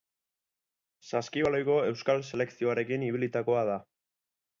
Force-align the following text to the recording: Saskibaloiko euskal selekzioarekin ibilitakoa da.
Saskibaloiko 1.09 1.75
euskal 1.89 2.23
selekzioarekin 2.31 3.05
ibilitakoa 3.09 3.63
da. 3.71 3.77